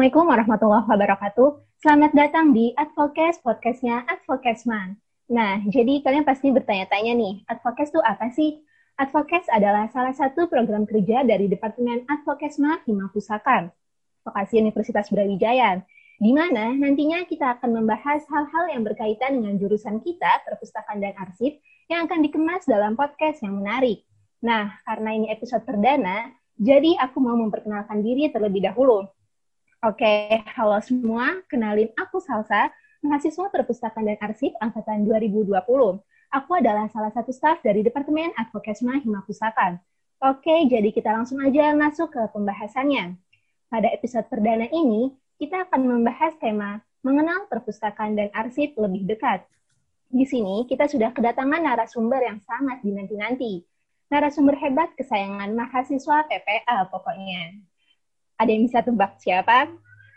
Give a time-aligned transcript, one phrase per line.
[0.00, 1.48] Assalamualaikum warahmatullahi wabarakatuh.
[1.84, 4.96] Selamat datang di Advocast, podcastnya Advocasman.
[5.28, 8.64] Nah, jadi kalian pasti bertanya-tanya nih, Advocast itu apa sih?
[8.96, 13.68] Advocast adalah salah satu program kerja dari Departemen Advokasma Hima Pusaka,
[14.24, 15.84] Vokasi Universitas Brawijaya,
[16.16, 21.60] di mana nantinya kita akan membahas hal-hal yang berkaitan dengan jurusan kita, perpustakaan dan arsip,
[21.92, 24.08] yang akan dikemas dalam podcast yang menarik.
[24.40, 29.04] Nah, karena ini episode perdana, jadi aku mau memperkenalkan diri terlebih dahulu.
[29.80, 31.40] Oke, halo semua.
[31.48, 32.68] Kenalin aku Salsa,
[33.00, 35.56] mahasiswa Perpustakaan dan Arsip Angkatan 2020.
[36.36, 39.80] Aku adalah salah satu staf dari Departemen Advokasma Hima Pusaka.
[40.20, 43.16] Oke, jadi kita langsung aja masuk ke pembahasannya.
[43.72, 49.48] Pada episode perdana ini, kita akan membahas tema mengenal perpustakaan dan arsip lebih dekat.
[50.12, 53.64] Di sini, kita sudah kedatangan narasumber yang sangat dinanti-nanti.
[54.12, 57.69] Narasumber hebat kesayangan mahasiswa PPA pokoknya.
[58.40, 59.68] Ada yang bisa tebak siapa?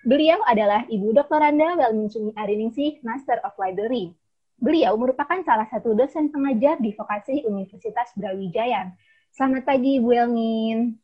[0.08, 1.44] Beliau adalah Ibu Dr.
[1.44, 4.16] Randa Welminsumi Ariningsih, Master of Library.
[4.56, 8.96] Beliau merupakan salah satu dosen pengajar di vokasi Universitas Brawijaya.
[9.36, 10.96] Selamat pagi, Bu Elmin.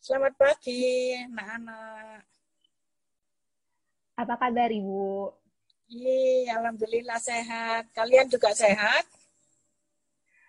[0.00, 2.24] Selamat pagi, anak-anak.
[4.16, 5.28] Apa kabar, Ibu?
[5.92, 7.92] Iya, Alhamdulillah sehat.
[7.92, 9.04] Kalian juga sehat?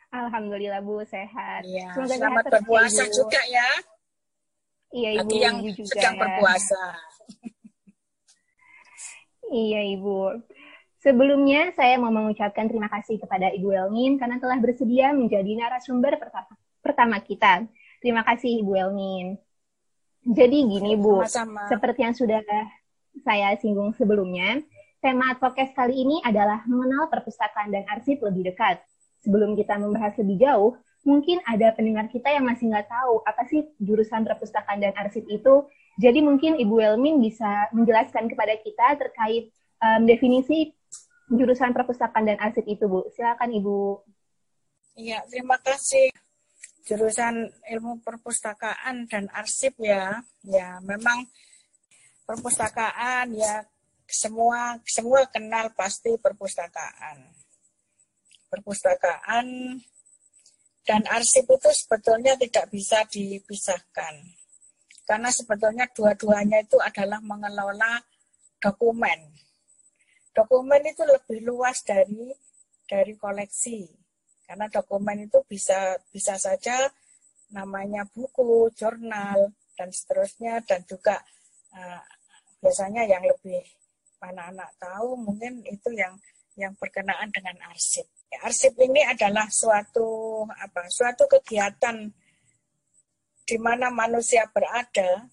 [0.08, 1.68] Alhamdulillah, Bu, sehat.
[1.68, 3.99] Semoga selamat sehat berpuasa juga ya.
[4.90, 5.30] Iya Ibu.
[5.30, 6.22] Bagi yang Ibu juga sedang ya.
[6.22, 6.84] berpuasa.
[9.54, 10.20] iya Ibu.
[11.00, 16.54] Sebelumnya saya mau mengucapkan terima kasih kepada Ibu Elmin karena telah bersedia menjadi narasumber pertama,
[16.84, 17.64] pertama kita.
[18.04, 19.40] Terima kasih Ibu Elmin.
[20.28, 21.72] Jadi gini Bu, Sama-sama.
[21.72, 22.44] seperti yang sudah
[23.24, 24.60] saya singgung sebelumnya,
[25.00, 28.84] tema podcast kali ini adalah mengenal perpustakaan dan arsip lebih dekat.
[29.24, 30.76] Sebelum kita membahas lebih jauh,
[31.08, 35.68] mungkin ada pendengar kita yang masih nggak tahu apa sih jurusan perpustakaan dan arsip itu.
[36.00, 39.52] Jadi mungkin Ibu Elmin bisa menjelaskan kepada kita terkait
[39.84, 40.72] um, definisi
[41.30, 43.06] jurusan perpustakaan dan arsip itu, Bu.
[43.14, 43.78] Silakan Ibu.
[45.00, 46.12] Iya, terima kasih.
[46.88, 51.22] Jurusan ilmu perpustakaan dan arsip ya, ya memang
[52.26, 53.62] perpustakaan ya
[54.10, 57.30] semua semua kenal pasti perpustakaan.
[58.50, 59.78] Perpustakaan
[60.90, 64.26] dan arsip itu sebetulnya tidak bisa dipisahkan.
[65.06, 68.02] Karena sebetulnya dua-duanya itu adalah mengelola
[68.58, 69.30] dokumen.
[70.34, 72.34] Dokumen itu lebih luas dari
[72.90, 73.86] dari koleksi.
[74.50, 76.90] Karena dokumen itu bisa bisa saja
[77.54, 81.22] namanya buku, jurnal dan seterusnya dan juga
[81.78, 82.02] uh,
[82.66, 83.62] biasanya yang lebih
[84.26, 86.18] anak-anak tahu mungkin itu yang
[86.60, 88.04] yang berkenaan dengan arsip.
[88.44, 90.86] Arsip ini adalah suatu apa?
[90.92, 92.12] Suatu kegiatan
[93.48, 95.26] di mana manusia berada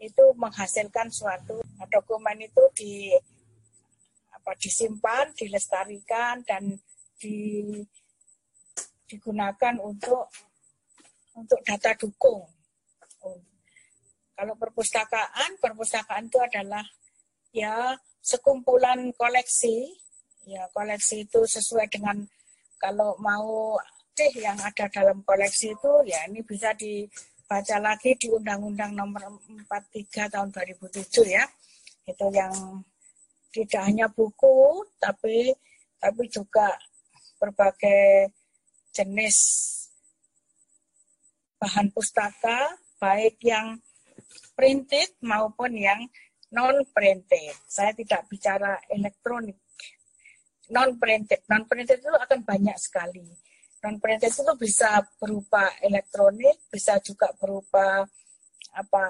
[0.00, 1.60] itu menghasilkan suatu
[1.90, 2.92] dokumen itu di
[4.32, 6.76] apa disimpan, dilestarikan dan
[7.16, 7.72] di,
[9.08, 10.28] digunakan untuk
[11.34, 12.46] untuk data dukung.
[14.34, 16.84] Kalau perpustakaan, perpustakaan itu adalah
[17.54, 19.94] ya sekumpulan koleksi
[20.44, 22.20] ya koleksi itu sesuai dengan
[22.76, 23.76] kalau mau
[24.14, 30.30] sih yang ada dalam koleksi itu ya ini bisa dibaca lagi di Undang-Undang Nomor 43
[30.30, 31.44] tahun 2007 ya
[32.04, 32.54] itu yang
[33.50, 35.50] tidak hanya buku tapi
[35.98, 36.68] tapi juga
[37.40, 38.30] berbagai
[38.94, 39.38] jenis
[41.58, 43.80] bahan pustaka baik yang
[44.54, 46.00] printed maupun yang
[46.54, 47.56] non printed.
[47.66, 49.58] Saya tidak bicara elektronik
[50.72, 51.44] non printed.
[51.50, 53.26] Non printed itu akan banyak sekali.
[53.84, 58.04] Non printed itu bisa berupa elektronik, bisa juga berupa
[58.74, 59.04] apa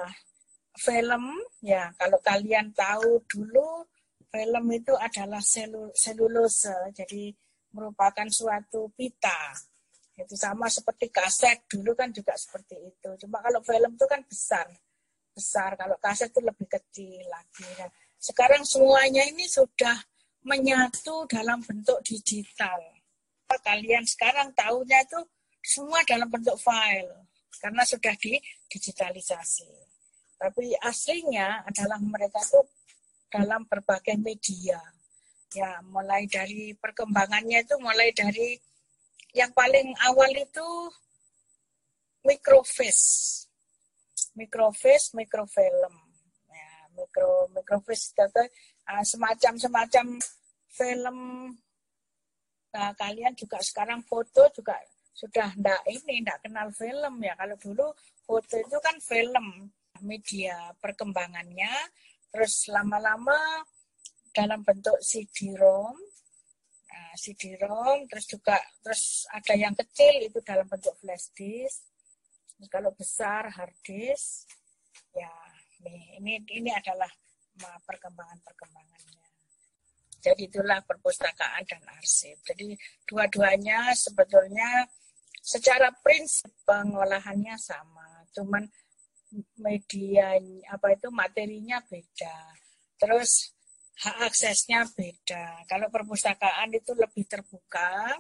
[0.75, 1.95] film ya.
[1.95, 3.87] Kalau kalian tahu dulu
[4.35, 7.31] film itu adalah selu, selulose, jadi
[7.71, 9.55] merupakan suatu pita.
[10.15, 13.11] Itu sama seperti kaset dulu kan juga seperti itu.
[13.27, 14.67] Cuma kalau film itu kan besar,
[15.35, 15.75] besar.
[15.75, 17.67] Kalau kaset itu lebih kecil lagi.
[17.79, 19.99] Nah, sekarang semuanya ini sudah
[20.45, 22.79] menyatu dalam bentuk digital.
[23.65, 25.21] Kalian sekarang tahunya itu
[25.65, 27.25] semua dalam bentuk file
[27.59, 28.37] karena sudah di
[28.69, 29.73] digitalisasi.
[30.37, 32.61] Tapi aslinya adalah mereka itu
[33.33, 34.77] dalam berbagai media.
[35.55, 38.59] Ya, mulai dari perkembangannya itu mulai dari
[39.33, 40.69] yang paling awal itu
[42.27, 43.47] microfiche.
[44.35, 46.04] Microfiche, microfilm.
[47.15, 48.45] Ya, micro microfiche itu
[48.85, 50.07] Ah, semacam-semacam
[50.69, 51.19] film.
[52.75, 54.77] Nah, kalian juga sekarang foto juga
[55.15, 57.33] sudah ndak ini ndak kenal film ya.
[57.33, 57.87] Kalau dulu
[58.29, 59.73] foto itu kan film
[60.05, 61.73] media perkembangannya,
[62.29, 63.65] terus lama-lama
[64.37, 65.97] dalam bentuk CD-ROM,
[66.93, 71.89] nah, CD-ROM, terus juga terus ada yang kecil itu dalam bentuk flash disk,
[72.69, 74.45] kalau besar hard disk,
[75.15, 75.31] ya
[75.91, 77.11] ini ini adalah
[77.85, 79.23] perkembangan-perkembangannya.
[80.25, 82.41] Jadi itulah perpustakaan dan arsip.
[82.49, 82.73] Jadi
[83.05, 84.89] dua-duanya sebetulnya
[85.45, 88.65] secara prinsip pengolahannya sama, cuman
[89.61, 90.41] media
[90.73, 92.37] apa itu materinya beda.
[92.97, 93.53] Terus
[94.01, 95.69] hak aksesnya beda.
[95.69, 98.17] Kalau perpustakaan itu lebih terbuka,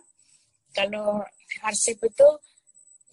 [0.76, 1.24] kalau
[1.64, 2.28] arsip itu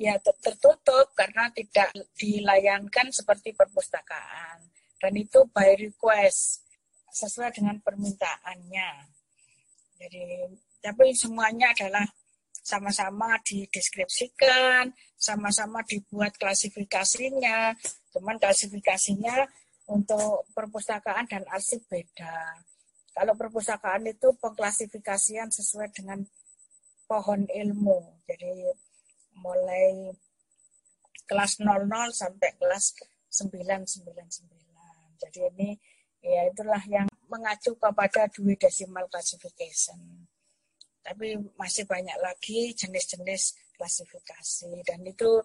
[0.01, 4.65] ya tertutup karena tidak dilayankan seperti perpustakaan.
[4.97, 6.65] Dan itu by request
[7.13, 8.89] sesuai dengan permintaannya.
[10.01, 10.25] Jadi
[10.81, 12.05] tapi semuanya adalah
[12.61, 17.77] sama-sama dideskripsikan, sama-sama dibuat klasifikasinya.
[18.09, 19.45] Cuman klasifikasinya
[19.93, 22.65] untuk perpustakaan dan arsip beda.
[23.11, 26.25] Kalau perpustakaan itu pengklasifikasian sesuai dengan
[27.11, 28.23] pohon ilmu.
[28.23, 28.71] Jadi
[29.39, 30.11] mulai
[31.27, 32.85] kelas 00 sampai kelas
[33.31, 34.51] 999.
[35.21, 35.69] Jadi ini
[36.19, 40.27] ya itulah yang mengacu kepada dua decimal classification.
[41.01, 45.41] Tapi masih banyak lagi jenis-jenis klasifikasi dan itu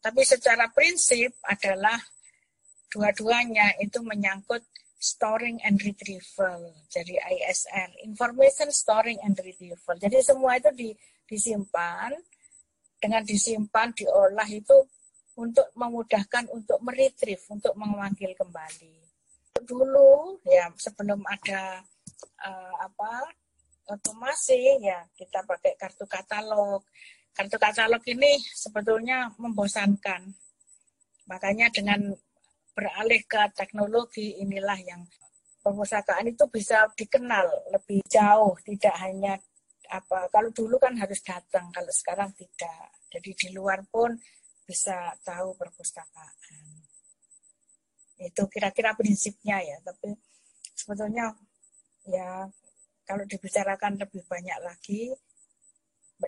[0.00, 1.98] tapi secara prinsip adalah
[2.88, 4.64] dua-duanya itu menyangkut
[5.00, 6.72] storing and retrieval.
[6.92, 9.96] Jadi ISR, information storing and retrieval.
[9.96, 10.90] Jadi semua itu di,
[11.24, 12.12] disimpan
[13.00, 14.76] dengan disimpan diolah itu
[15.40, 19.10] untuk memudahkan untuk meretrieve, untuk memanggil kembali
[19.64, 21.84] dulu ya sebelum ada
[22.44, 23.12] uh, apa
[23.90, 26.84] otomasi ya kita pakai kartu katalog.
[27.30, 30.34] Kartu katalog ini sebetulnya membosankan.
[31.30, 32.10] Makanya dengan
[32.74, 35.02] beralih ke teknologi inilah yang
[35.62, 39.38] perpustakaan itu bisa dikenal lebih jauh, tidak hanya
[39.90, 42.94] apa kalau dulu kan harus datang, kalau sekarang tidak.
[43.10, 44.14] Jadi di luar pun
[44.70, 46.30] bisa tahu perpustakaan
[48.20, 50.12] itu kira-kira prinsipnya ya tapi
[50.76, 51.32] sebetulnya
[52.06, 52.46] ya
[53.08, 55.10] kalau dibicarakan lebih banyak lagi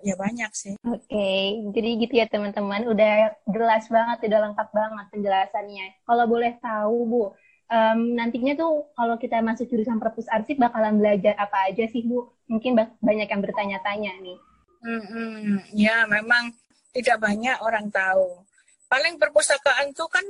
[0.00, 0.73] ya banyak sih.
[0.88, 1.61] Oke, okay.
[1.76, 5.87] jadi gitu ya teman-teman, udah jelas banget, udah lengkap banget penjelasannya.
[6.09, 7.25] Kalau boleh tahu Bu,
[7.72, 12.28] um, nantinya tuh kalau kita masuk jurusan perpus arsip bakalan belajar apa aja sih Bu?
[12.52, 14.38] Mungkin banyak yang bertanya-tanya nih.
[14.82, 16.52] Hmm, hmm, ya memang
[16.92, 18.44] tidak banyak orang tahu.
[18.92, 20.24] Paling perpustakaan tuh kan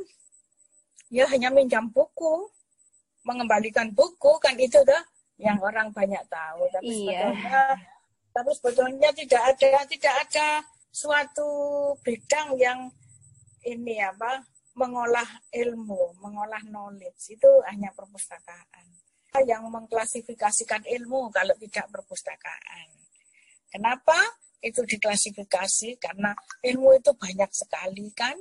[1.11, 2.47] ya hanya minjam buku,
[3.27, 5.03] mengembalikan buku kan itu dah
[5.43, 6.63] yang orang banyak tahu.
[6.71, 7.27] Tapi iya.
[7.27, 7.61] sebetulnya
[8.33, 10.47] tapi sebetulnya tidak ada tidak ada
[10.93, 11.51] suatu
[12.05, 12.89] bidang yang
[13.65, 18.87] ini apa mengolah ilmu, mengolah knowledge itu hanya perpustakaan.
[19.49, 22.89] Yang mengklasifikasikan ilmu kalau tidak perpustakaan.
[23.73, 24.17] Kenapa
[24.61, 25.97] itu diklasifikasi?
[25.97, 28.37] Karena ilmu itu banyak sekali kan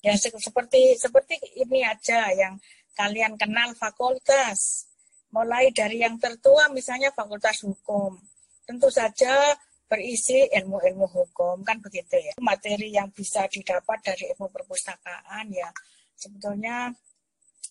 [0.00, 2.56] Ya seperti seperti ini aja yang
[2.96, 4.88] kalian kenal fakultas.
[5.30, 8.16] Mulai dari yang tertua misalnya fakultas hukum.
[8.64, 9.54] Tentu saja
[9.90, 12.32] berisi ilmu-ilmu hukum kan begitu ya.
[12.38, 15.66] Materi yang bisa didapat dari ilmu perpustakaan ya
[16.14, 16.94] sebetulnya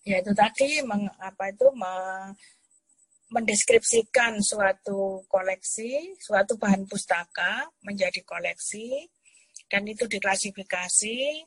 [0.04, 2.36] ya itu tadi meng, apa itu meng,
[3.30, 9.06] mendeskripsikan suatu koleksi, suatu bahan pustaka menjadi koleksi
[9.70, 11.46] dan itu diklasifikasi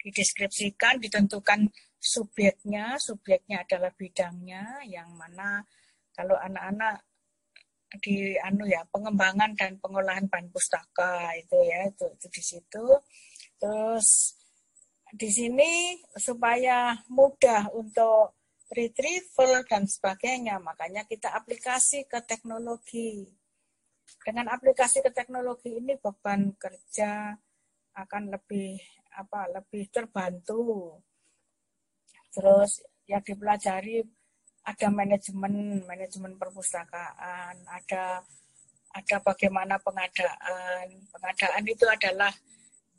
[0.00, 5.62] dideskripsikan, ditentukan subjeknya, subjeknya adalah bidangnya yang mana
[6.10, 7.04] kalau anak-anak
[7.98, 12.86] di anu ya pengembangan dan pengolahan bahan pustaka itu ya itu itu di situ
[13.58, 14.38] terus
[15.10, 18.38] di sini supaya mudah untuk
[18.70, 23.26] retrieval dan sebagainya makanya kita aplikasi ke teknologi
[24.22, 27.34] dengan aplikasi ke teknologi ini beban kerja
[27.96, 28.78] akan lebih
[29.18, 30.94] apa lebih terbantu.
[32.30, 34.06] Terus yang dipelajari
[34.64, 38.20] ada manajemen manajemen perpustakaan, ada
[38.90, 40.86] ada bagaimana pengadaan.
[41.14, 42.32] Pengadaan itu adalah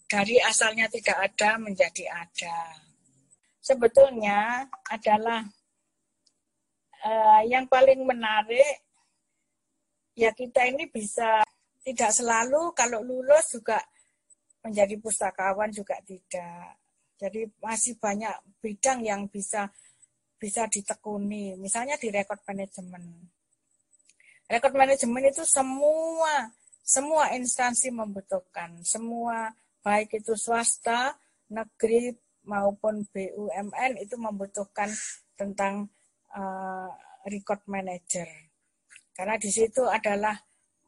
[0.08, 2.76] dari asalnya tidak ada menjadi ada.
[3.62, 5.46] Sebetulnya adalah
[7.06, 8.82] uh, yang paling menarik
[10.18, 11.46] ya kita ini bisa
[11.82, 13.80] tidak selalu kalau lulus juga
[14.62, 16.78] menjadi pustakawan juga tidak.
[17.22, 19.70] Jadi masih banyak bidang yang bisa
[20.42, 21.54] bisa ditekuni.
[21.62, 23.30] Misalnya di rekod manajemen.
[24.50, 26.50] Rekod manajemen itu semua
[26.82, 29.54] semua instansi membutuhkan, semua
[29.86, 31.14] baik itu swasta,
[31.54, 32.12] negeri,
[32.44, 34.90] maupun BUMN itu membutuhkan
[35.38, 35.88] tentang
[36.34, 36.90] uh,
[37.30, 38.26] record manager.
[39.14, 40.34] Karena di situ adalah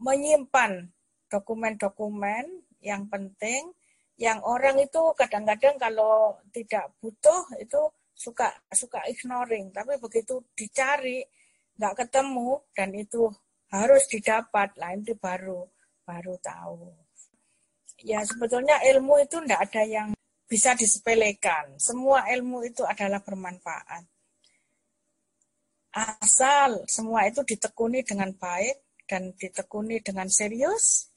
[0.02, 0.90] menyimpan
[1.30, 2.46] dokumen-dokumen
[2.82, 3.72] yang penting
[4.18, 7.82] yang orang itu kadang-kadang kalau tidak butuh itu
[8.24, 9.76] suka suka ignoring.
[9.76, 11.20] Tapi begitu dicari
[11.76, 13.28] nggak ketemu dan itu
[13.76, 14.72] harus didapat.
[14.80, 15.68] Lain itu baru
[16.08, 16.88] baru tahu.
[18.04, 20.10] Ya sebetulnya ilmu itu tidak ada yang
[20.48, 21.76] bisa disepelekan.
[21.80, 24.08] Semua ilmu itu adalah bermanfaat.
[25.94, 31.14] Asal semua itu ditekuni dengan baik dan ditekuni dengan serius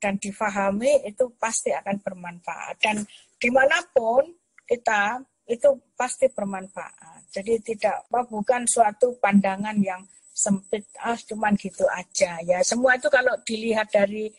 [0.00, 2.76] dan difahami itu pasti akan bermanfaat.
[2.80, 3.04] Dan
[3.36, 4.24] di mana pun
[4.64, 5.20] kita
[5.50, 7.26] itu pasti bermanfaat.
[7.34, 12.38] Jadi tidak bukan suatu pandangan yang sempit ah cuman gitu aja.
[12.46, 14.30] Ya semua itu kalau dilihat dari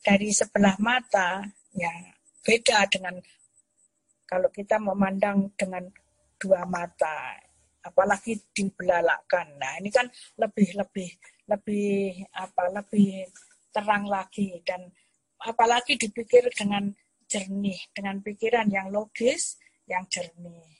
[0.00, 1.42] dari sebelah mata
[1.74, 1.90] ya
[2.46, 3.18] beda dengan
[4.24, 5.90] kalau kita memandang dengan
[6.38, 7.34] dua mata
[7.82, 9.58] apalagi dibelalakkan.
[9.58, 10.06] Nah ini kan
[10.38, 11.10] lebih lebih
[11.50, 13.26] lebih apa lebih
[13.74, 14.86] terang lagi dan
[15.42, 16.94] apalagi dipikir dengan
[17.30, 19.56] jernih, dengan pikiran yang logis,
[19.90, 20.70] yang jernih.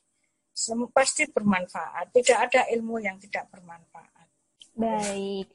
[0.55, 2.15] Semua pasti bermanfaat.
[2.15, 4.29] Tidak ada ilmu yang tidak bermanfaat.
[4.79, 5.51] Baik.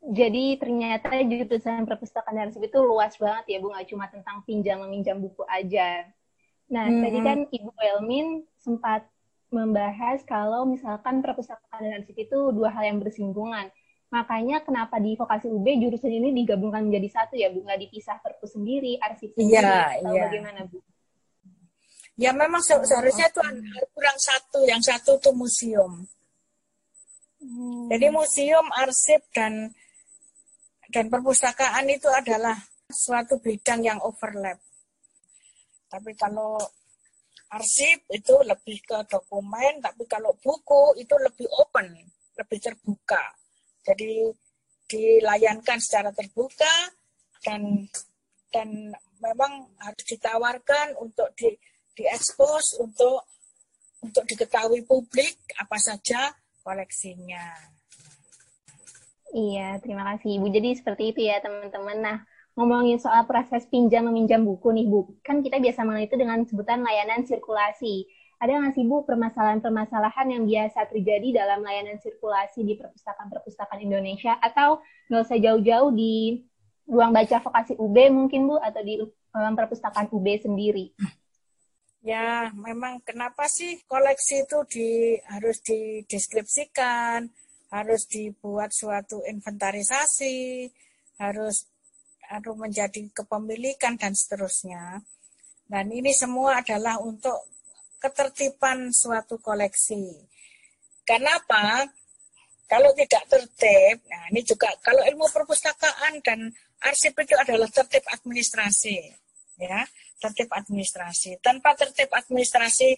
[0.00, 4.80] Jadi ternyata jurusan perpustakaan dan arsip itu luas banget ya Bu, nggak cuma tentang pinjam
[4.80, 6.08] meminjam buku aja.
[6.72, 7.02] Nah, hmm.
[7.04, 9.04] tadi kan Ibu Elmin sempat
[9.52, 13.68] membahas kalau misalkan perpustakaan dan arsip itu dua hal yang bersinggungan.
[14.10, 17.62] Makanya kenapa di vokasi UB jurusan ini digabungkan menjadi satu ya, Bu?
[17.62, 20.22] Nggak dipisah perpus sendiri, arsip sendiri, ya, atau ya.
[20.26, 20.82] bagaimana, Bu?
[22.20, 23.40] Ya memang se seharusnya itu
[23.96, 26.04] kurang satu, yang satu itu museum.
[27.40, 27.88] Hmm.
[27.88, 29.72] Jadi museum, arsip dan
[30.92, 32.60] dan perpustakaan itu adalah
[32.92, 34.60] suatu bidang yang overlap.
[35.88, 36.60] Tapi kalau
[37.56, 41.88] arsip itu lebih ke dokumen, tapi kalau buku itu lebih open,
[42.36, 43.32] lebih terbuka.
[43.80, 44.28] Jadi
[44.92, 46.92] dilayankan secara terbuka
[47.40, 47.88] dan
[48.52, 48.92] dan
[49.24, 51.48] memang harus ditawarkan untuk di
[51.96, 53.26] diekspos untuk
[54.00, 56.32] untuk diketahui publik apa saja
[56.64, 57.44] koleksinya.
[59.30, 60.46] Iya, terima kasih Ibu.
[60.50, 61.98] Jadi seperti itu ya teman-teman.
[62.02, 62.18] Nah,
[62.58, 66.82] ngomongin soal proses pinjam meminjam buku nih Bu, kan kita biasa mengenal itu dengan sebutan
[66.82, 73.84] layanan sirkulasi ada nggak sih Bu permasalahan-permasalahan yang biasa terjadi dalam layanan sirkulasi di perpustakaan-perpustakaan
[73.84, 74.80] Indonesia atau
[75.12, 76.40] nggak usah jauh-jauh di
[76.88, 78.96] ruang baca vokasi UB mungkin Bu atau di
[79.36, 80.96] ruang perpustakaan UB sendiri?
[82.00, 84.88] Ya, memang kenapa sih koleksi itu di,
[85.28, 87.28] harus dideskripsikan,
[87.68, 90.64] harus dibuat suatu inventarisasi,
[91.20, 91.68] harus
[92.30, 95.04] harus menjadi kepemilikan dan seterusnya.
[95.68, 97.36] Dan ini semua adalah untuk
[98.00, 100.24] ketertiban suatu koleksi.
[101.04, 101.84] Kenapa?
[102.70, 109.10] Kalau tidak tertib, nah ini juga kalau ilmu perpustakaan dan arsip itu adalah tertib administrasi,
[109.58, 109.82] ya,
[110.20, 111.40] tertib administrasi.
[111.40, 112.92] Tanpa tertib administrasi,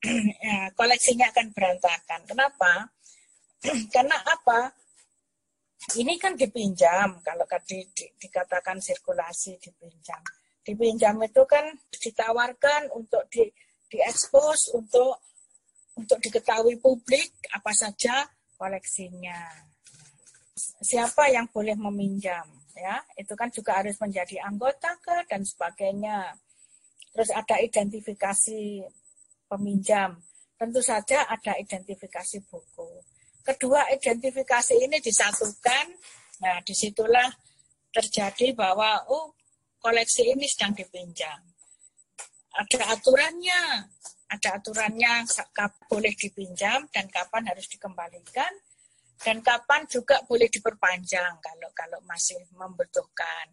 [0.46, 2.20] ya, koleksinya akan berantakan.
[2.28, 2.72] Kenapa?
[3.94, 4.70] Karena apa?
[5.96, 10.20] Ini kan dipinjam, kalau di, di, dikatakan sirkulasi dipinjam.
[10.60, 13.48] Dipinjam itu kan ditawarkan untuk di,
[13.88, 15.24] diekspos untuk
[15.96, 19.40] untuk diketahui publik apa saja koleksinya.
[20.60, 22.44] Siapa yang boleh meminjam
[22.76, 26.36] ya, itu kan juga harus menjadi anggota ke dan sebagainya.
[27.10, 28.86] Terus ada identifikasi
[29.50, 30.18] peminjam.
[30.54, 32.88] Tentu saja ada identifikasi buku.
[33.40, 35.86] Kedua, identifikasi ini disatukan.
[36.44, 37.28] Nah, di situlah
[37.90, 39.34] terjadi bahwa oh
[39.82, 41.50] koleksi ini sedang dipinjam
[42.56, 43.62] ada aturannya.
[44.30, 45.26] Ada aturannya
[45.90, 48.50] boleh dipinjam dan kapan harus dikembalikan
[49.18, 53.50] dan kapan juga boleh diperpanjang kalau kalau masih membutuhkan.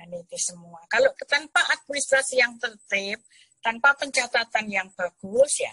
[0.00, 0.80] Dan itu semua.
[0.88, 3.20] Kalau tanpa administrasi yang tertib,
[3.60, 5.68] tanpa pencatatan yang bagus ya,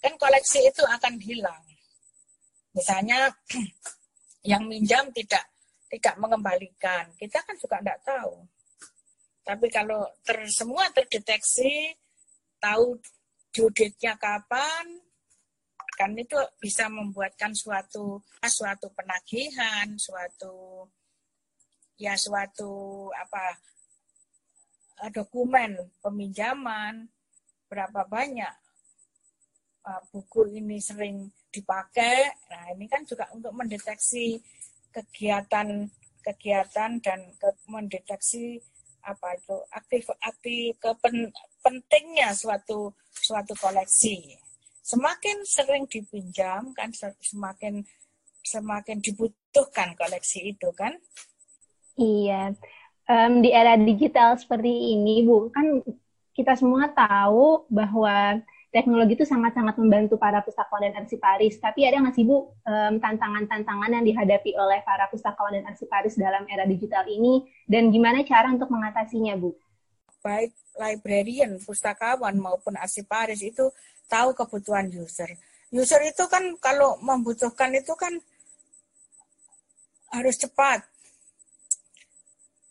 [0.00, 1.60] kan koleksi itu akan hilang.
[2.72, 3.28] Misalnya
[4.50, 5.44] yang minjam tidak
[5.92, 8.34] tidak mengembalikan, kita kan juga tidak tahu.
[9.44, 11.92] Tapi kalau ter, semua terdeteksi,
[12.56, 12.96] tahu
[13.52, 14.84] due kapan,
[16.00, 20.84] kan itu bisa membuatkan suatu suatu penagihan, suatu
[21.96, 23.56] ya suatu apa
[25.12, 27.08] dokumen peminjaman
[27.68, 28.54] berapa banyak
[29.86, 32.32] uh, buku ini sering dipakai.
[32.52, 34.36] Nah, ini kan juga untuk mendeteksi
[34.92, 35.88] kegiatan
[36.20, 38.58] kegiatan dan ke, mendeteksi
[39.06, 41.30] apa itu aktif aktif ke pen,
[41.62, 44.34] pentingnya suatu suatu koleksi.
[44.82, 46.90] Semakin sering dipinjam kan
[47.22, 47.86] semakin
[48.42, 50.94] semakin dibutuhkan koleksi itu kan.
[51.96, 52.52] Iya.
[53.06, 55.80] Um, di era digital seperti ini, Bu, kan
[56.36, 58.40] kita semua tahu bahwa
[58.76, 61.56] teknologi itu sangat-sangat membantu para pustakawan dan arsiparis.
[61.56, 62.52] Tapi ada nggak sih Bu
[63.00, 68.52] tantangan-tantangan yang dihadapi oleh para pustakawan dan arsiparis dalam era digital ini dan gimana cara
[68.52, 69.56] untuk mengatasinya Bu?
[70.20, 73.72] Baik librarian, pustakawan maupun arsiparis itu
[74.12, 75.32] tahu kebutuhan user.
[75.72, 78.12] User itu kan kalau membutuhkan itu kan
[80.12, 80.84] harus cepat,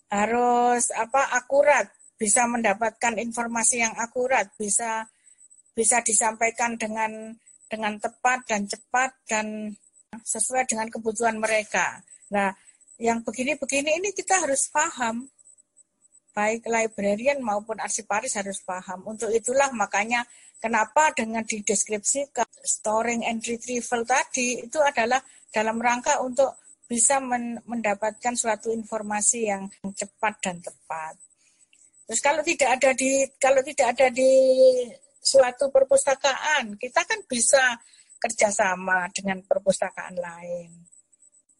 [0.09, 5.05] harus apa akurat, bisa mendapatkan informasi yang akurat, bisa
[5.75, 7.35] bisa disampaikan dengan
[7.67, 9.75] dengan tepat dan cepat dan
[10.15, 11.99] sesuai dengan kebutuhan mereka.
[12.31, 12.55] Nah,
[12.95, 15.27] yang begini-begini ini kita harus paham.
[16.31, 19.03] Baik librarian maupun arsiparis harus paham.
[19.07, 20.23] Untuk itulah makanya
[20.59, 25.19] kenapa dengan dideskripsikan storing and retrieval tadi itu adalah
[25.51, 31.17] dalam rangka untuk bisa men mendapatkan suatu informasi yang cepat dan tepat.
[32.05, 34.31] Terus kalau tidak ada di kalau tidak ada di
[35.25, 36.77] suatu perpustakaan.
[36.77, 37.73] Kita kan bisa
[38.21, 40.69] kerjasama dengan perpustakaan lain.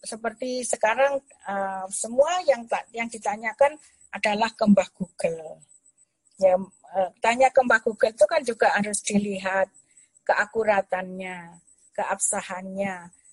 [0.05, 1.17] Seperti sekarang
[1.49, 2.61] uh, semua yang
[2.93, 3.73] yang ditanyakan
[4.13, 5.65] adalah ke Mbah Google.
[6.37, 9.65] Ya, uh, tanya ke Mbah Google itu kan juga harus dilihat
[10.29, 11.57] keakuratannya,
[11.97, 13.24] keabsahannya.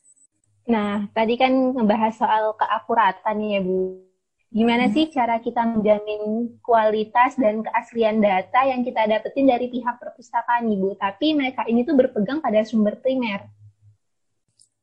[0.63, 4.13] Nah, tadi kan membahas soal keakuratan ya Bu.
[4.53, 4.93] Gimana hmm.
[4.93, 11.01] sih cara kita menjamin kualitas dan keaslian data yang kita dapetin dari pihak perpustakaan, Ibu?
[11.01, 13.49] Tapi mereka ini tuh berpegang pada sumber primer.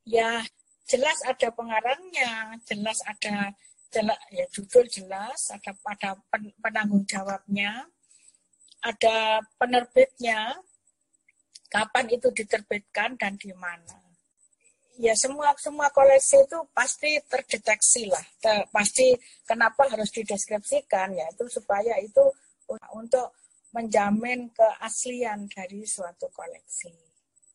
[0.10, 0.42] Ya,
[0.90, 3.54] jelas ada pengarangnya, jelas ada
[3.94, 7.86] jelas ya judul jelas, ada pada pen, penanggung jawabnya,
[8.82, 10.58] ada penerbitnya,
[11.70, 14.09] kapan itu diterbitkan dan di mana
[15.00, 19.16] ya semua semua koleksi itu pasti terdeteksi lah Ter, pasti
[19.48, 22.24] kenapa harus dideskripsikan ya itu supaya itu
[22.94, 23.32] untuk
[23.74, 26.90] menjamin keaslian dari suatu koleksi.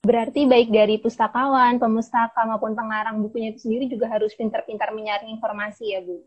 [0.05, 5.97] Berarti baik dari pustakawan, pemustaka maupun pengarang bukunya itu sendiri juga harus pintar-pintar menyaring informasi
[5.97, 6.21] ya Bu.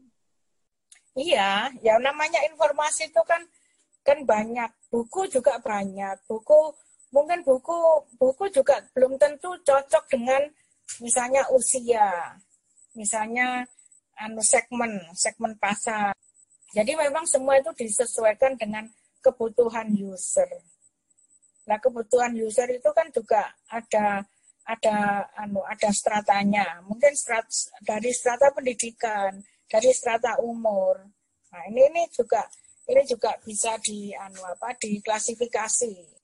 [1.17, 3.41] Iya, ya namanya informasi itu kan
[4.01, 6.73] kan banyak, buku juga banyak, buku
[7.13, 7.77] mungkin buku
[8.19, 10.41] buku juga belum tentu cocok dengan
[11.03, 12.35] misalnya usia,
[12.97, 13.63] misalnya
[14.17, 16.15] anu segmen, segmen pasar.
[16.73, 18.83] Jadi memang semua itu disesuaikan dengan
[19.23, 20.49] kebutuhan user.
[21.67, 24.23] Nah, kebutuhan user itu kan juga ada
[24.67, 24.97] ada
[25.39, 26.83] anu ada stratanya.
[26.83, 27.47] Mungkin strat,
[27.83, 30.99] dari strata pendidikan, dari strata umur.
[31.51, 32.43] Nah, ini ini juga
[32.87, 36.16] ini juga bisa di anu apa diklasifikasi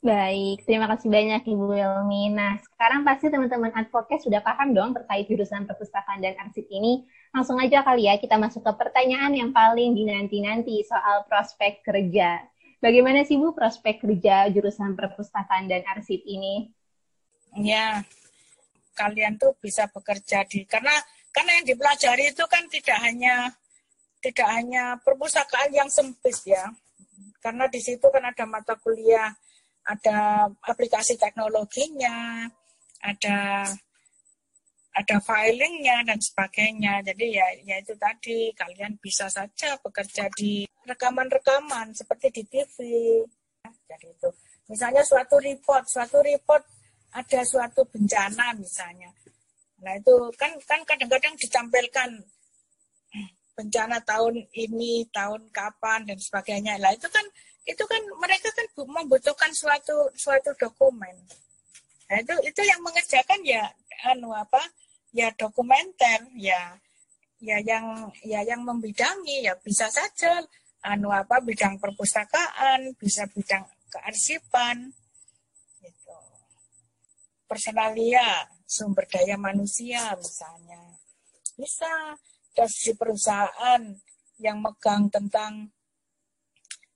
[0.00, 2.32] Baik, terima kasih banyak Ibu Wilmi.
[2.32, 7.04] Nah, sekarang pasti teman-teman advokat sudah paham dong terkait jurusan perpustakaan dan arsip ini.
[7.36, 12.40] Langsung aja kali ya kita masuk ke pertanyaan yang paling dinanti-nanti soal prospek kerja.
[12.80, 16.72] Bagaimana sih Bu prospek kerja jurusan perpustakaan dan arsip ini?
[17.60, 18.00] Ya,
[18.96, 20.96] kalian tuh bisa bekerja di karena
[21.28, 23.52] karena yang dipelajari itu kan tidak hanya
[24.24, 26.72] tidak hanya perpustakaan yang sempit ya.
[27.44, 29.28] Karena di situ kan ada mata kuliah
[29.86, 32.46] ada aplikasi teknologinya,
[33.00, 33.64] ada
[34.90, 37.00] ada filingnya dan sebagainya.
[37.06, 42.76] Jadi ya, ya itu tadi kalian bisa saja bekerja di rekaman-rekaman seperti di TV.
[43.86, 44.30] Jadi itu
[44.70, 46.62] misalnya suatu report, suatu report
[47.10, 49.10] ada suatu bencana misalnya.
[49.82, 52.10] Nah itu kan kan kadang-kadang ditampilkan
[53.60, 56.80] bencana tahun ini, tahun kapan dan sebagainya.
[56.80, 57.28] Lah itu kan
[57.68, 61.12] itu kan mereka kan membutuhkan suatu suatu dokumen.
[62.08, 63.68] Nah, itu itu yang mengerjakan ya
[64.08, 64.64] anu apa?
[65.12, 66.80] Ya dokumenter, ya
[67.40, 70.40] ya yang ya yang membidangi ya bisa saja
[70.80, 74.88] anu apa bidang perpustakaan, bisa bidang kearsipan
[75.84, 76.16] gitu.
[77.44, 80.96] Personalia, sumber daya manusia misalnya.
[81.60, 82.16] Bisa
[82.68, 83.82] di perusahaan
[84.40, 85.68] yang megang tentang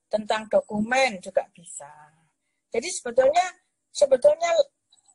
[0.08, 1.90] tentang dokumen juga bisa.
[2.70, 3.46] Jadi sebetulnya
[3.90, 4.50] sebetulnya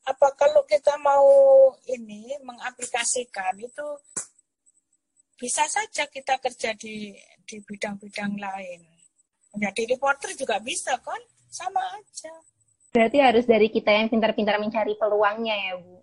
[0.08, 1.28] apa kalau kita mau
[1.92, 3.88] ini mengaplikasikan itu
[5.40, 8.82] bisa saja kita kerja di di bidang-bidang lain.
[9.56, 11.20] Menjadi reporter juga bisa kan?
[11.50, 12.34] Sama aja.
[12.94, 15.98] Berarti harus dari kita yang pintar-pintar mencari peluangnya ya, Bu.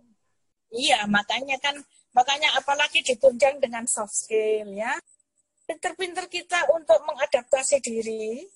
[0.75, 1.79] Iya, makanya kan
[2.17, 4.97] makanya apalagi ditunjang dengan soft skill ya.
[5.67, 8.47] pinter-pinter kita untuk mengadaptasi diri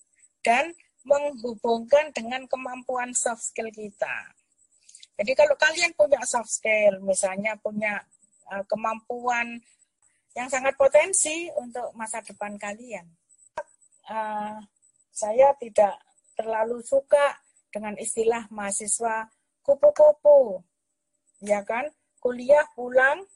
[0.47, 0.71] dan
[1.03, 4.31] menghubungkan dengan kemampuan soft skill kita.
[5.21, 7.99] Jadi kalau kalian punya soft skill, misalnya punya
[8.49, 9.61] uh, kemampuan
[10.39, 13.05] yang sangat potensi untuk masa depan kalian,
[14.09, 14.57] uh,
[15.11, 15.99] saya tidak
[16.39, 17.37] terlalu suka
[17.69, 19.29] dengan istilah mahasiswa
[19.61, 20.63] kupu-kupu,
[21.45, 21.91] ya kan?
[22.23, 23.27] Kuliah pulang.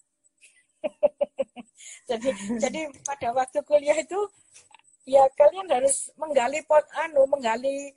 [2.11, 2.29] jadi
[2.61, 4.21] jadi pada waktu kuliah itu
[5.05, 7.93] ya kalian harus menggali pot anu, menggali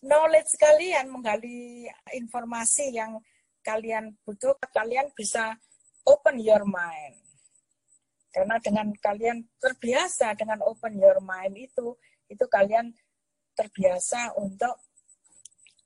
[0.00, 3.18] knowledge kalian, menggali informasi yang
[3.64, 5.56] kalian butuh, kalian bisa
[6.06, 7.16] open your mind.
[8.34, 11.94] Karena dengan kalian terbiasa dengan open your mind itu,
[12.26, 12.90] itu kalian
[13.54, 14.74] terbiasa untuk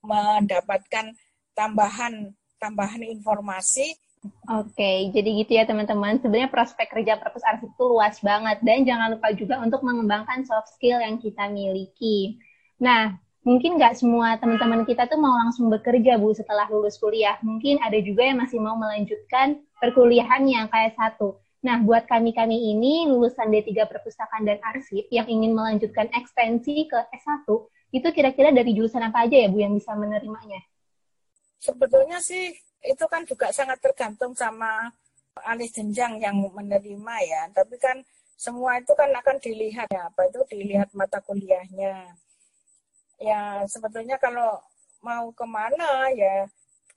[0.01, 1.13] mendapatkan
[1.53, 3.95] tambahan tambahan informasi.
[4.49, 6.19] Oke, jadi gitu ya teman-teman.
[6.19, 10.75] Sebenarnya prospek kerja perpus arsip itu luas banget dan jangan lupa juga untuk mengembangkan soft
[10.75, 12.41] skill yang kita miliki.
[12.83, 13.15] Nah,
[13.47, 17.39] mungkin nggak semua teman-teman kita tuh mau langsung bekerja Bu setelah lulus kuliah.
[17.47, 21.39] Mungkin ada juga yang masih mau melanjutkan perkuliahan yang kayak satu.
[21.63, 27.51] Nah, buat kami-kami ini lulusan D3 Perpustakaan dan Arsip yang ingin melanjutkan ekstensi ke S1,
[27.91, 30.63] itu kira-kira dari jurusan apa aja ya Bu yang bisa menerimanya?
[31.59, 34.91] Sebetulnya sih itu kan juga sangat tergantung sama
[35.47, 37.43] alis jenjang yang menerima ya.
[37.55, 38.03] Tapi kan
[38.39, 42.15] semua itu kan akan dilihat ya, apa itu dilihat mata kuliahnya.
[43.19, 44.63] Ya sebetulnya kalau
[45.03, 46.47] mau ke mana ya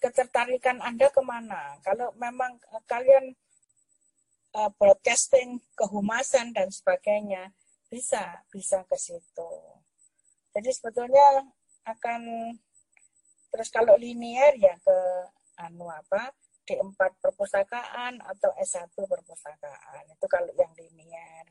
[0.01, 1.77] ketertarikan Anda ke mana.
[1.85, 2.57] Kalau memang
[2.89, 3.37] kalian
[4.57, 7.53] uh, broadcasting, kehumasan dan sebagainya,
[7.89, 9.51] bisa bisa ke situ.
[10.51, 11.45] Jadi sebetulnya
[11.85, 12.53] akan
[13.51, 14.97] terus kalau linear ya ke
[15.67, 16.33] anu apa
[16.65, 20.03] D4 perpustakaan atau S1 perpustakaan.
[20.13, 21.45] Itu kalau yang linear.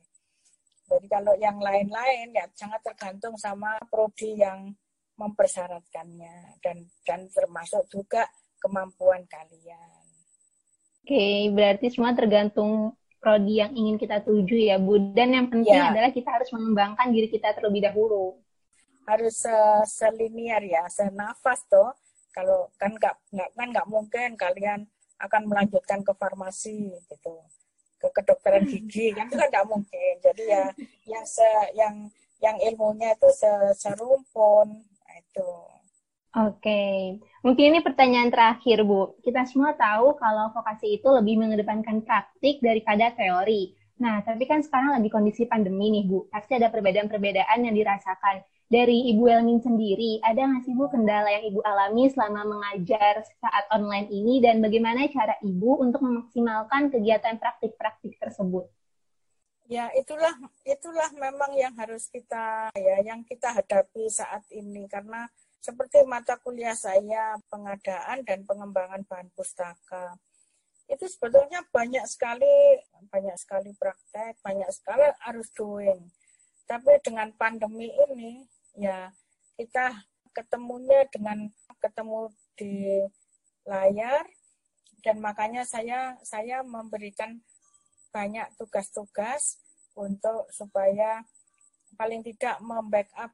[0.90, 4.74] Jadi kalau yang lain-lain ya sangat tergantung sama prodi yang
[5.14, 8.26] mempersyaratkannya dan dan termasuk juga
[8.58, 10.02] kemampuan kalian.
[11.00, 15.14] Oke, berarti semua tergantung prodi yang ingin kita tuju ya, Bu.
[15.14, 15.94] Dan yang penting ya.
[15.94, 18.40] adalah kita harus mengembangkan diri kita terlebih dahulu
[19.10, 21.90] harus uh, selinier ya, senafas tuh.
[22.30, 24.80] Kalau kan nggak nggak kan nggak mungkin kalian
[25.20, 27.34] akan melanjutkan ke farmasi gitu,
[28.00, 30.14] ke kedokteran gigi kan itu kan nggak mungkin.
[30.22, 30.64] Jadi ya
[31.10, 31.94] yang se yang
[32.40, 34.68] yang ilmunya itu se serumpun
[35.04, 35.50] nah itu.
[36.30, 39.18] Oke, mungkin ini pertanyaan terakhir Bu.
[39.18, 43.74] Kita semua tahu kalau vokasi itu lebih mengedepankan praktik daripada teori.
[43.98, 49.10] Nah, tapi kan sekarang lagi kondisi pandemi nih Bu, pasti ada perbedaan-perbedaan yang dirasakan dari
[49.10, 54.06] Ibu Elmin sendiri, ada nggak sih Bu kendala yang Ibu alami selama mengajar saat online
[54.14, 54.38] ini?
[54.38, 58.70] Dan bagaimana cara Ibu untuk memaksimalkan kegiatan praktik-praktik tersebut?
[59.66, 64.86] Ya, itulah itulah memang yang harus kita ya yang kita hadapi saat ini.
[64.86, 65.26] Karena
[65.58, 70.14] seperti mata kuliah saya pengadaan dan pengembangan bahan pustaka
[70.90, 72.82] itu sebetulnya banyak sekali
[73.14, 76.02] banyak sekali praktek banyak sekali harus doing.
[76.66, 78.42] Tapi dengan pandemi ini
[78.76, 79.10] ya
[79.58, 81.50] kita ketemunya dengan
[81.82, 83.02] ketemu di
[83.66, 84.24] layar
[85.00, 87.40] dan makanya saya saya memberikan
[88.10, 89.58] banyak tugas-tugas
[89.96, 91.22] untuk supaya
[91.94, 93.32] paling tidak membackup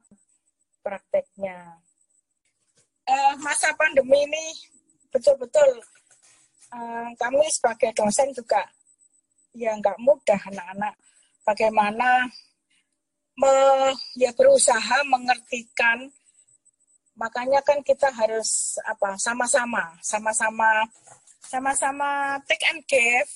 [0.81, 1.77] prakteknya.
[3.07, 4.45] Uh, masa pandemi ini
[5.11, 5.79] betul-betul
[6.75, 8.67] uh, kami sebagai dosen juga
[9.55, 10.93] ya nggak mudah anak-anak
[11.47, 12.27] bagaimana
[13.37, 13.53] me,
[14.17, 16.09] ya berusaha mengertikan.
[17.17, 20.85] Makanya kan kita harus apa sama-sama sama-sama
[21.41, 23.31] sama-sama take and give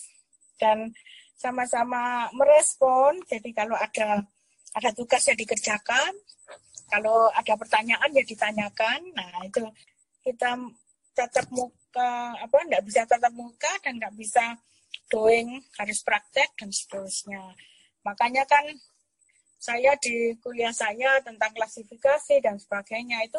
[0.62, 0.94] dan
[1.38, 3.18] sama-sama merespon.
[3.26, 4.22] Jadi kalau ada
[4.78, 6.14] ada tugas yang dikerjakan
[6.92, 9.00] kalau ada pertanyaan ya ditanyakan.
[9.18, 9.66] Nah itu
[10.22, 10.60] kita
[11.18, 14.60] tatap muka apa nggak bisa tatap muka dan nggak bisa
[15.10, 17.56] doing harus praktek dan seterusnya.
[18.06, 18.64] Makanya kan
[19.62, 23.38] saya di kuliah saya tentang klasifikasi dan sebagainya itu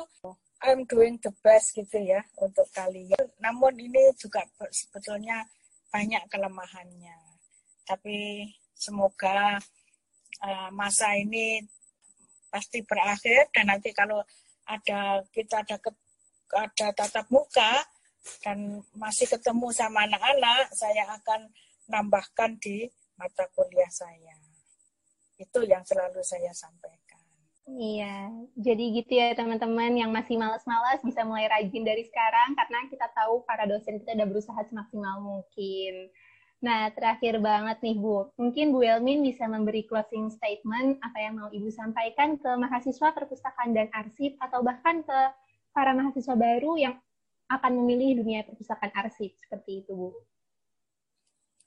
[0.62, 3.26] I'm doing the best gitu ya untuk kalian.
[3.42, 5.42] Namun ini juga sebetulnya
[5.90, 7.18] banyak kelemahannya.
[7.82, 8.46] Tapi
[8.78, 9.58] semoga
[10.46, 11.58] uh, masa ini
[12.46, 14.22] pasti berakhir dan nanti kalau
[14.70, 15.90] ada kita ada ke,
[16.54, 17.82] ada tatap muka
[18.46, 21.50] dan masih ketemu sama anak-anak, saya akan
[21.90, 22.87] nambahkan di
[23.18, 24.52] mata kuliah saya.
[25.42, 27.18] Itu yang selalu saya sampaikan.
[27.62, 28.26] Iya,
[28.59, 33.46] jadi gitu ya teman-teman yang masih malas-malas bisa mulai rajin dari sekarang karena kita tahu
[33.46, 36.11] para dosen kita udah berusaha semaksimal mungkin.
[36.62, 41.50] Nah, terakhir banget nih Bu, mungkin Bu Elmin bisa memberi closing statement apa yang mau
[41.50, 45.20] Ibu sampaikan ke mahasiswa perpustakaan dan arsip atau bahkan ke
[45.70, 46.94] para mahasiswa baru yang
[47.50, 50.11] akan memilih dunia perpustakaan arsip seperti itu Bu.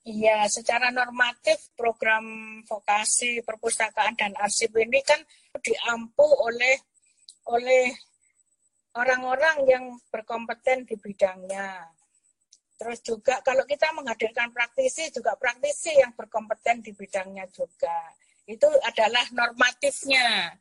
[0.06, 2.22] Iya, secara normatif program
[2.62, 5.18] vokasi perpustakaan dan arsip ini kan
[5.58, 6.78] diampu oleh
[7.50, 7.90] oleh
[8.94, 11.90] orang-orang yang berkompeten di bidangnya.
[12.78, 18.14] Terus juga kalau kita menghadirkan praktisi juga praktisi yang berkompeten di bidangnya juga.
[18.46, 20.54] Itu adalah normatifnya.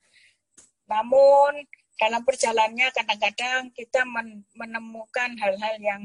[0.90, 1.62] Namun
[2.02, 4.10] dalam perjalanannya kadang-kadang kita
[4.58, 6.02] menemukan hal-hal yang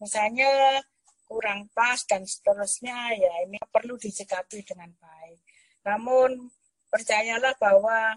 [0.00, 0.80] misalnya
[1.28, 5.40] kurang pas dan seterusnya ya ini perlu disikapi dengan baik.
[5.84, 6.48] Namun
[6.88, 8.16] percayalah bahwa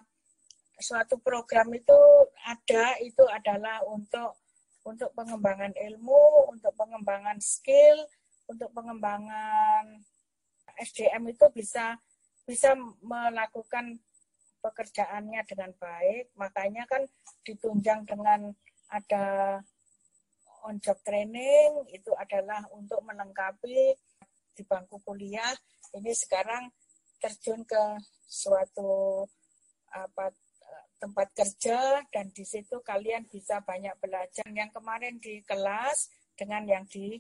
[0.82, 2.00] suatu program itu
[2.48, 4.40] ada itu adalah untuk
[4.82, 8.02] untuk pengembangan ilmu, untuk pengembangan skill,
[8.50, 10.02] untuk pengembangan
[10.82, 12.00] SDM itu bisa
[12.50, 12.74] bisa
[13.06, 14.02] melakukan
[14.66, 16.34] pekerjaannya dengan baik.
[16.34, 17.06] Makanya kan
[17.46, 18.50] ditunjang dengan
[18.90, 19.60] ada
[20.68, 23.96] on job training itu adalah untuk melengkapi
[24.52, 25.54] di bangku kuliah
[25.96, 26.72] ini sekarang
[27.22, 27.84] terjun ke
[28.26, 29.26] suatu
[29.92, 30.32] apa
[31.02, 36.86] tempat kerja dan di situ kalian bisa banyak belajar yang kemarin di kelas dengan yang
[36.86, 37.18] di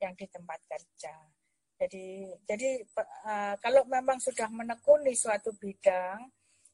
[0.00, 1.12] yang di tempat kerja.
[1.78, 2.82] Jadi jadi
[3.28, 6.24] uh, kalau memang sudah menekuni suatu bidang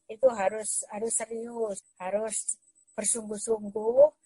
[0.07, 2.55] itu harus harus serius, harus
[2.95, 4.24] bersungguh-sungguh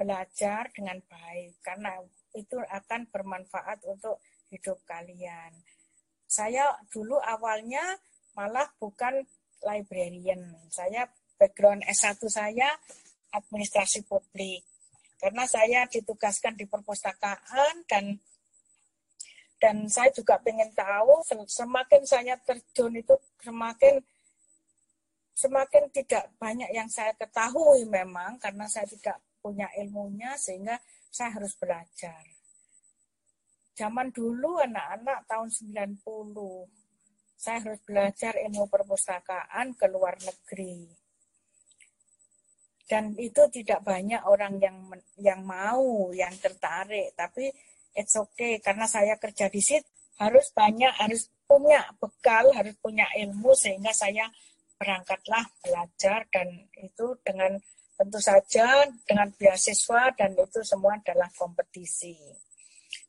[0.00, 2.00] belajar dengan baik karena
[2.32, 4.16] itu akan bermanfaat untuk
[4.48, 5.52] hidup kalian.
[6.24, 8.00] Saya dulu awalnya
[8.32, 9.20] malah bukan
[9.60, 10.40] librarian.
[10.72, 11.04] Saya
[11.36, 12.72] background S1 saya
[13.36, 14.64] administrasi publik.
[15.20, 18.16] Karena saya ditugaskan di perpustakaan dan
[19.60, 23.12] dan saya juga ingin tahu semakin saya terjun itu
[23.44, 24.00] semakin
[25.36, 30.76] semakin tidak banyak yang saya ketahui memang karena saya tidak punya ilmunya sehingga
[31.10, 32.22] saya harus belajar.
[33.74, 36.04] Zaman dulu anak-anak tahun 90
[37.40, 40.92] saya harus belajar ilmu perpustakaan ke luar negeri
[42.90, 44.76] dan itu tidak banyak orang yang
[45.22, 47.46] yang mau yang tertarik tapi
[47.94, 49.86] it's okay karena saya kerja di situ
[50.18, 54.26] harus banyak harus punya bekal harus punya ilmu sehingga saya
[54.74, 56.50] berangkatlah belajar dan
[56.82, 57.54] itu dengan
[58.00, 62.16] tentu saja dengan beasiswa dan itu semua adalah kompetisi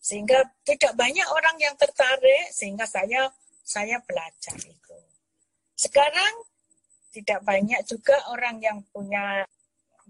[0.03, 3.31] sehingga tidak banyak orang yang tertarik sehingga saya
[3.63, 4.97] saya belajar itu
[5.79, 6.43] sekarang
[7.15, 9.47] tidak banyak juga orang yang punya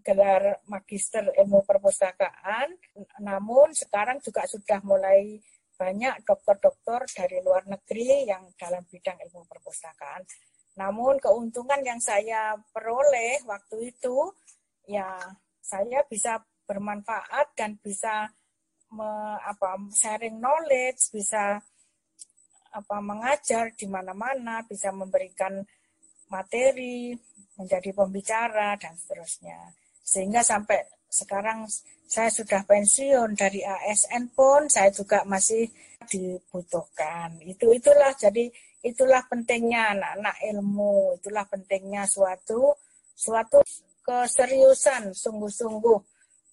[0.02, 2.74] gelar magister ilmu perpustakaan,
[3.22, 5.38] namun sekarang juga sudah mulai
[5.78, 10.22] banyak dokter-dokter dari luar negeri yang dalam bidang ilmu perpustakaan.
[10.78, 14.30] Namun keuntungan yang saya peroleh waktu itu,
[14.92, 15.08] ya
[15.64, 18.28] saya bisa bermanfaat dan bisa
[18.92, 19.08] me,
[19.40, 21.60] apa, sharing knowledge, bisa
[22.72, 25.60] apa mengajar di mana-mana, bisa memberikan
[26.32, 27.12] materi,
[27.60, 29.76] menjadi pembicara dan seterusnya.
[30.04, 30.80] Sehingga sampai
[31.12, 31.68] sekarang
[32.08, 35.68] saya sudah pensiun dari ASN pun saya juga masih
[36.08, 37.36] dibutuhkan.
[37.44, 38.48] Itu itulah jadi
[38.82, 42.72] itulah pentingnya anak-anak ilmu, itulah pentingnya suatu
[43.12, 43.60] suatu
[44.02, 46.00] keseriusan sungguh-sungguh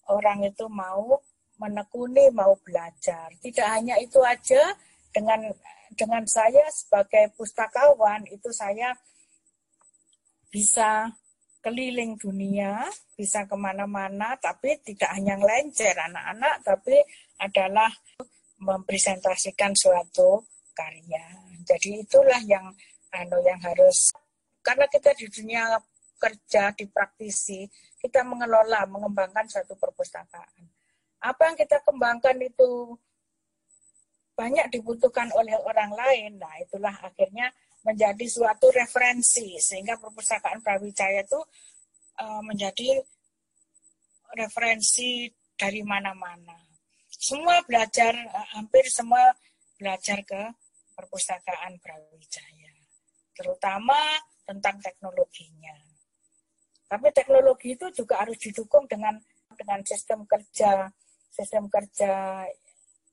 [0.09, 1.17] orang itu mau
[1.59, 3.29] menekuni, mau belajar.
[3.43, 4.73] Tidak hanya itu aja
[5.11, 5.51] dengan
[5.93, 8.93] dengan saya sebagai pustakawan itu saya
[10.49, 11.09] bisa
[11.59, 12.87] keliling dunia,
[13.19, 16.95] bisa ke mana-mana, tapi tidak hanya ngelencer anak-anak, tapi
[17.43, 17.91] adalah
[18.63, 20.39] mempresentasikan suatu
[20.71, 21.25] karya.
[21.67, 22.71] Jadi itulah yang
[23.11, 24.13] anu yang harus
[24.63, 25.75] karena kita di dunia
[26.19, 27.63] kerja di praktisi
[27.99, 30.67] kita mengelola mengembangkan suatu perpustakaan.
[31.19, 32.95] Apa yang kita kembangkan itu
[34.39, 36.39] banyak dibutuhkan oleh orang lain.
[36.39, 37.51] Nah, itulah akhirnya
[37.83, 41.39] menjadi suatu referensi sehingga perpustakaan Brawijaya itu
[42.23, 43.03] uh, menjadi
[44.39, 45.27] referensi
[45.59, 46.55] dari mana-mana.
[47.11, 49.35] Semua belajar uh, hampir semua
[49.75, 50.41] belajar ke
[50.95, 52.71] perpustakaan Brawijaya,
[53.35, 53.99] terutama
[54.47, 55.88] tentang teknologinya.
[56.89, 59.13] Tapi teknologi itu juga harus didukung dengan
[59.53, 60.89] dengan sistem kerja,
[61.29, 62.45] sistem kerja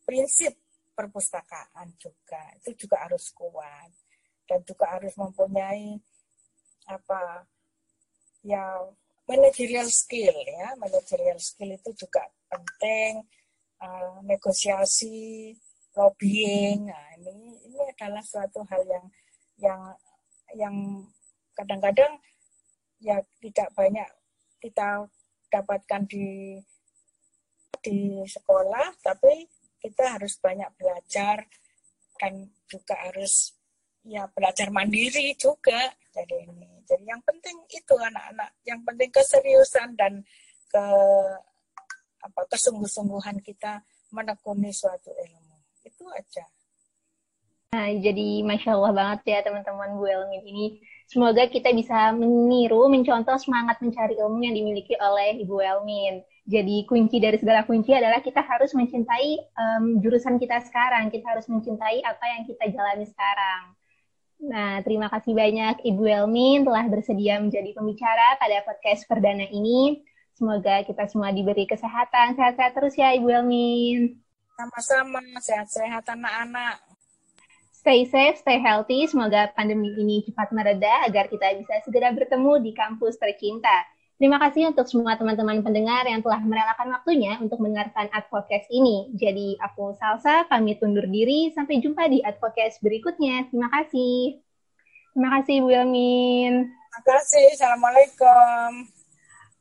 [0.08, 0.56] prinsip
[0.96, 3.92] perpustakaan juga itu juga harus kuat
[4.48, 6.00] dan juga harus mempunyai
[6.88, 7.44] apa
[8.40, 8.64] ya
[9.28, 13.26] managerial skill ya managerial skill itu juga penting
[13.82, 15.52] uh, negosiasi
[15.96, 16.86] lobbying.
[16.86, 19.06] Nah, ini ini adalah suatu hal yang
[19.56, 19.80] yang
[20.54, 20.76] yang
[21.56, 22.20] kadang-kadang
[23.06, 24.08] ya tidak banyak
[24.58, 25.06] kita
[25.46, 26.58] dapatkan di
[27.78, 29.46] di sekolah, tapi
[29.78, 31.46] kita harus banyak belajar
[32.18, 33.54] dan juga harus
[34.02, 36.82] ya belajar mandiri juga jadi ini.
[36.82, 40.26] Jadi yang penting itu anak-anak, yang penting keseriusan dan
[40.66, 40.84] ke
[42.26, 45.56] apa kesungguh-sungguhan kita menekuni suatu ilmu.
[45.86, 46.46] Itu aja.
[47.70, 50.66] Nah, jadi masya Allah banget ya teman-teman Bu Elmin ini.
[51.06, 56.26] Semoga kita bisa meniru, mencontoh semangat mencari ilmu yang dimiliki oleh Ibu Elmin.
[56.46, 61.06] Jadi kunci dari segala kunci adalah kita harus mencintai um, jurusan kita sekarang.
[61.14, 63.62] Kita harus mencintai apa yang kita jalani sekarang.
[64.36, 70.02] Nah, terima kasih banyak Ibu Elmin telah bersedia menjadi pembicara pada podcast perdana ini.
[70.34, 72.34] Semoga kita semua diberi kesehatan.
[72.34, 74.20] Sehat-sehat terus ya Ibu Elmin.
[74.58, 76.85] Sama-sama, sehat-sehat anak-anak.
[77.86, 79.06] Stay safe, stay healthy.
[79.06, 83.86] Semoga pandemi ini cepat mereda agar kita bisa segera bertemu di kampus tercinta.
[84.18, 89.14] Terima kasih untuk semua teman-teman pendengar yang telah merelakan waktunya untuk mendengarkan Advocast ini.
[89.14, 91.54] Jadi aku Salsa, pamit undur diri.
[91.54, 93.46] Sampai jumpa di Advocast berikutnya.
[93.54, 94.42] Terima kasih.
[95.14, 96.66] Terima kasih Bu Elmin.
[96.66, 97.54] Terima kasih.
[97.54, 98.70] Assalamualaikum.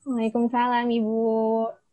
[0.10, 1.85] Waalaikumsalam Ibu.